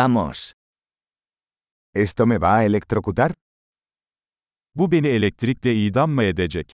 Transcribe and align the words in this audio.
Vamos. 0.00 0.52
¿Esto 1.94 2.26
me 2.26 2.36
va 2.38 2.58
a 2.58 2.64
electrocutar? 2.66 3.32
Bu 4.74 4.92
beni 4.92 5.08
elektrikle 5.08 5.74
idam 5.74 6.10
mı 6.10 6.22
edecek? 6.22 6.72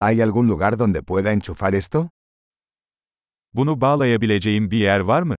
¿Hay 0.00 0.22
algún 0.22 0.46
lugar 0.48 0.78
donde 0.78 1.02
pueda 1.02 1.32
enchufar 1.32 1.74
esto? 1.74 2.10
Bunu 3.54 3.80
bağlayabileceğim 3.80 4.70
bir 4.70 4.78
yer 4.78 5.00
var 5.00 5.22
mı? 5.22 5.34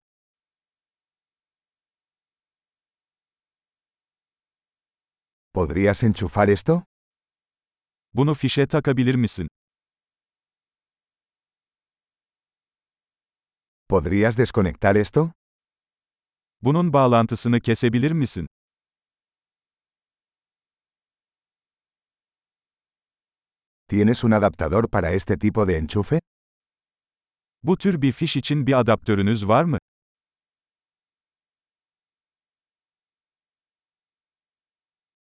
¿Podrías 5.53 6.03
enchufar 6.03 6.47
esto? 6.49 6.83
Bunu 8.13 8.33
fişe 8.33 8.67
takabilir 8.67 9.15
misin? 9.15 9.47
¿Podrías 13.89 14.35
desconectar 14.37 14.97
esto? 14.97 15.31
Bunun 16.61 16.93
bağlantısını 16.93 17.61
kesebilir 17.61 18.11
misin? 18.11 18.47
¿Tienes 23.87 24.23
un 24.23 24.31
adaptador 24.31 24.89
para 24.89 25.11
este 25.11 25.37
tipo 25.37 25.67
de 25.67 25.77
enchufe? 25.77 26.19
Bu 27.63 27.77
tür 27.77 28.01
bir 28.01 28.11
fiş 28.11 28.35
için 28.37 28.67
bir 28.67 28.79
adaptörünüz 28.79 29.47
var 29.47 29.63
mı? 29.63 29.77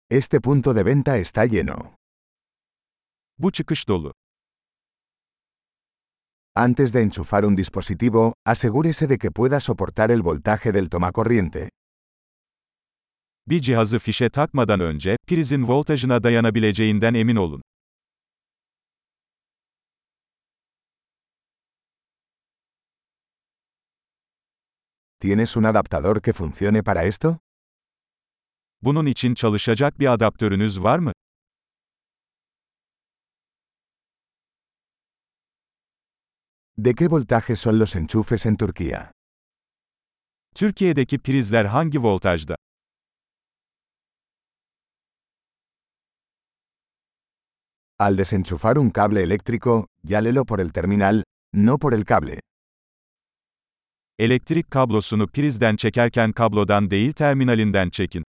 Este 0.09 0.39
punto 0.39 0.75
de 0.75 0.86
venta 0.86 1.17
está 1.17 1.44
lleno. 1.44 1.95
Bu 3.38 3.52
çıkış 3.52 3.88
dolu. 3.88 4.14
Antes 6.55 6.91
de 6.91 7.02
enchufar 7.02 7.46
un 7.46 7.55
dispositivo, 7.55 8.34
asegúrese 8.46 9.08
de 9.08 9.18
que 9.18 9.32
pueda 9.32 9.62
soportar 9.62 10.12
el 10.12 10.22
voltaje 10.22 10.73
del 10.73 10.90
tomacorriente. 10.90 11.70
Bir 13.48 13.62
cihazı 13.62 14.00
fişe 14.00 14.30
takmadan 14.30 14.80
önce, 14.80 15.17
prizin 15.28 15.67
voltajına 15.67 16.23
dayanabileceğinden 16.23 17.14
emin 17.14 17.36
olun. 17.36 17.62
¿Tienes 25.20 25.58
un 25.58 25.64
adaptador 25.64 26.22
que 26.22 26.34
funcione 26.34 26.84
para 26.84 27.03
esto? 27.03 27.38
Bunun 28.81 29.06
için 29.06 29.34
çalışacak 29.36 30.00
bir 30.00 30.14
adaptörünüz 30.14 30.84
var 30.84 31.00
mı? 31.00 31.12
¿De 36.84 36.96
qué 36.96 37.08
voltaje 37.08 37.56
son 37.56 37.78
los 37.78 37.96
enchufes 37.96 38.46
en 38.48 38.56
Turquía? 38.56 39.12
Türkiye'deki 40.56 41.20
prizler 41.20 41.68
hangi 41.68 42.00
voltajda? 42.00 42.56
Al 48.00 48.18
desenchufar 48.18 48.80
un 48.80 48.90
cable 48.90 49.22
eléctrico, 49.22 49.86
llálelo 50.02 50.44
por 50.44 50.59
el 50.59 50.72
terminal, 50.72 51.24
no 51.54 51.78
por 51.78 51.94
el 51.94 52.04
cable. 52.04 52.40
Elektrik 54.18 54.72
kablosunu 54.72 55.28
prizden 55.28 55.76
çekerken 55.76 56.32
kablodan 56.32 56.90
değil 56.90 57.14
terminalinden 57.14 57.90
çekin. 57.90 58.24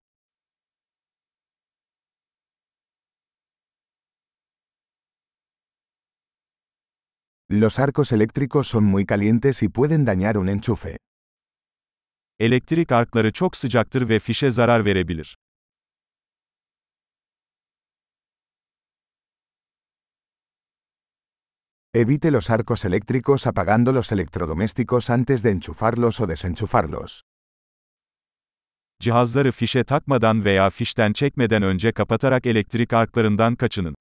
Los 7.51 7.79
arcos 7.79 8.11
eléctricos 8.11 8.67
son 8.67 8.83
muy 8.83 9.05
calientes 9.05 9.63
y 9.63 9.69
pueden 9.69 10.05
dañar 10.05 10.37
un 10.37 10.49
enchufe. 10.49 10.97
Elektrik 12.39 12.91
arkları 12.91 13.33
çok 13.33 13.57
sıcaktır 13.57 14.09
ve 14.09 14.19
fişe 14.19 14.51
zarar 14.51 14.85
verebilir. 14.85 15.37
Evite 21.93 22.31
los 22.31 22.49
arcos 22.49 22.85
eléctricos 22.85 23.47
apagando 23.47 23.93
los 23.93 24.11
electrodomésticos 24.11 25.09
antes 25.09 25.43
de 25.43 25.49
enchufarlos 25.49 26.21
o 26.21 26.29
desenchufarlos. 26.29 27.21
Cihazları 28.99 29.51
fişe 29.51 29.83
takmadan 29.83 30.45
veya 30.45 30.69
fişten 30.69 31.13
çekmeden 31.13 31.63
önce 31.63 31.91
kapatarak 31.91 32.45
elektrik 32.45 32.93
arklarından 32.93 33.55
kaçının. 33.55 33.95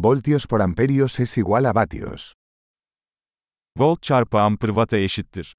Voltios 0.00 0.46
por 0.46 0.62
amperios 0.62 1.18
es 1.18 1.36
igual 1.38 1.66
a 1.66 1.72
vatios. 1.72 2.34
Volt 3.76 4.02
çarpı 4.02 4.38
amper 4.38 4.68
watt'a 4.68 4.96
eşittir. 4.96 5.56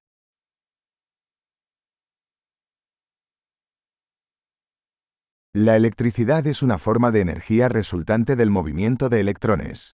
La 5.54 5.76
electricidad 5.76 6.46
es 6.46 6.62
una 6.62 6.78
forma 6.78 7.10
de 7.12 7.20
energía 7.20 7.68
resultante 7.68 8.38
del 8.38 8.48
movimiento 8.48 9.10
de 9.10 9.20
electrones. 9.20 9.92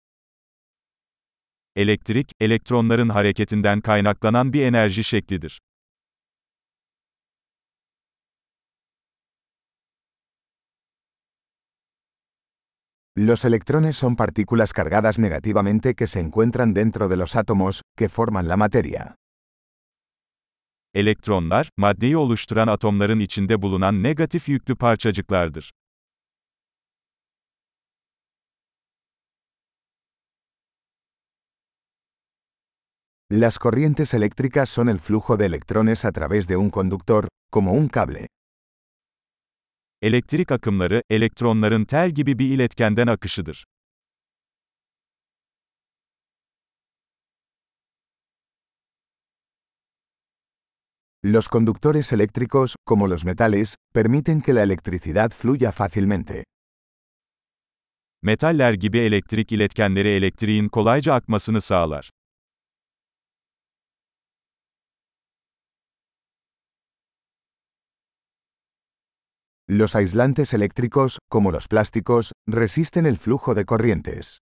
Elektrik, 1.76 2.30
elektronların 2.40 3.08
hareketinden 3.08 3.80
kaynaklanan 3.80 4.52
bir 4.52 4.62
enerji 4.62 5.04
şeklidir. 5.04 5.60
Los 13.18 13.46
electrones 13.46 13.96
son 13.96 14.14
partículas 14.14 14.74
cargadas 14.74 15.18
negativamente 15.18 15.94
que 15.94 16.06
se 16.06 16.20
encuentran 16.20 16.74
dentro 16.74 17.08
de 17.08 17.16
los 17.16 17.34
átomos, 17.34 17.80
que 17.96 18.10
forman 18.10 18.46
la 18.46 18.58
materia. 18.58 19.14
Elektronlar, 20.94 21.70
maddeyi 21.78 22.16
oluşturan 22.16 22.68
atomların 22.68 23.20
içinde 23.20 23.62
bulunan 23.62 24.02
negatif 24.02 24.48
yüklü 24.48 24.76
parçacıklardır. 24.76 25.70
Las 33.30 33.58
corrientes 33.58 34.14
eléctricas 34.14 34.68
son 34.68 34.88
el 34.88 34.98
flujo 34.98 35.38
de 35.38 35.46
electrones 35.46 36.04
a 36.04 36.12
través 36.12 36.48
de 36.48 36.56
un 36.56 36.70
conductor, 36.70 37.28
como 37.50 37.72
un 37.72 37.88
cable. 37.88 38.26
Elektrik 40.02 40.52
akımları, 40.52 41.02
elektronların 41.10 41.84
tel 41.84 42.10
gibi 42.10 42.38
bir 42.38 42.50
iletkenden 42.50 43.06
akışıdır. 43.06 43.64
Los 51.24 51.48
conductores 51.48 52.12
eléctricos, 52.12 52.74
como 52.86 53.10
los 53.10 53.24
metales, 53.24 53.76
permiten 53.94 54.40
que 54.40 54.54
la 54.54 54.62
electricidad 54.62 55.30
fluya 55.30 55.70
fácilmente. 55.70 56.44
Metaller 58.22 58.72
gibi 58.72 58.98
elektrik 58.98 59.52
iletkenleri 59.52 60.08
elektriğin 60.08 60.68
kolayca 60.68 61.14
akmasını 61.14 61.60
sağlar. 61.60 62.10
Los 69.68 69.96
aislantes 69.96 70.54
eléctricos, 70.54 71.18
como 71.28 71.50
los 71.50 71.66
plásticos, 71.66 72.32
resisten 72.46 73.04
el 73.04 73.18
flujo 73.18 73.52
de 73.52 73.64
corrientes. 73.64 74.38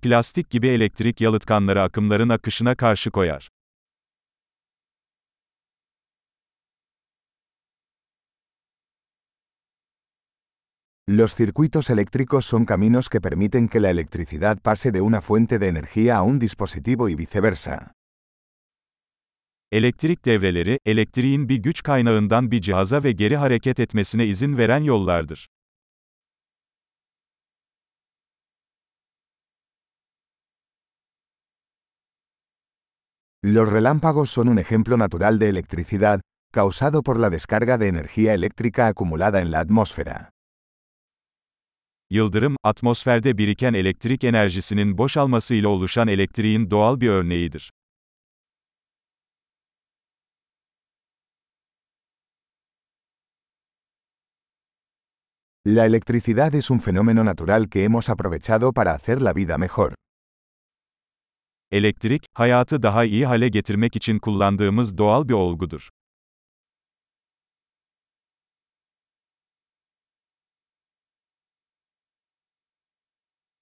Plastik 0.00 0.50
gibi 0.50 0.68
elektrik 0.68 1.20
yalıtkanları 1.20 1.82
akımların 1.82 2.28
akışına 2.28 2.74
karşı 2.74 3.10
koyar. 3.10 3.48
Los 11.08 11.34
circuitos 11.34 11.90
eléctricos 11.90 12.46
son 12.46 12.64
caminos 12.66 13.08
que 13.08 13.20
permiten 13.20 13.68
que 13.68 13.80
la 13.80 13.90
electricidad 13.90 14.58
pase 14.62 14.92
de 14.92 15.00
una 15.00 15.20
fuente 15.20 15.58
de 15.58 15.66
energía 15.66 16.18
a 16.18 16.22
un 16.22 16.38
dispositivo 16.38 17.08
y 17.08 17.16
viceversa. 17.16 17.99
Elektrik 19.72 20.24
devreleri, 20.24 20.78
elektriğin 20.86 21.48
bir 21.48 21.56
güç 21.56 21.82
kaynağından 21.82 22.50
bir 22.50 22.60
cihaza 22.60 23.04
ve 23.04 23.12
geri 23.12 23.36
hareket 23.36 23.80
etmesine 23.80 24.26
izin 24.26 24.58
veren 24.58 24.82
yollardır. 24.82 25.48
Los 33.44 33.72
relámpagos 33.72 34.30
son 34.30 34.46
un 34.46 34.56
ejemplo 34.56 34.98
natural 34.98 35.40
de 35.40 35.48
electricidad, 35.48 36.20
causado 36.52 37.02
por 37.02 37.20
la 37.20 37.32
descarga 37.32 37.80
de 37.80 37.88
energía 37.88 38.34
eléctrica 38.34 38.86
acumulada 38.86 39.40
en 39.40 39.52
la 39.52 39.60
atmósfera. 39.60 40.30
Yıldırım, 42.10 42.56
atmosferde 42.64 43.38
biriken 43.38 43.74
elektrik 43.74 44.24
enerjisinin 44.24 44.98
boşalmasıyla 44.98 45.68
oluşan 45.68 46.08
elektriğin 46.08 46.70
doğal 46.70 47.00
bir 47.00 47.08
örneğidir. 47.08 47.70
La 55.72 55.86
electricidad 55.86 56.52
es 56.56 56.68
un 56.68 56.80
fenómeno 56.80 57.22
natural 57.22 57.68
que 57.68 57.84
hemos 57.84 58.08
aprovechado 58.08 58.72
para 58.72 58.92
hacer 58.92 59.22
la 59.22 59.32
vida 59.32 59.56
mejor. 59.56 59.94
Elektrik, 61.70 62.26
hayatı 62.34 62.82
daha 62.82 63.04
iyi 63.04 63.26
hale 63.26 63.48
getirmek 63.48 63.96
için 63.96 64.18
kullandığımız 64.18 64.98
doğal 64.98 65.28
bir 65.28 65.32
olgudur. 65.32 65.88